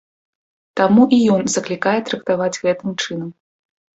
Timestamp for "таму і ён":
0.79-1.41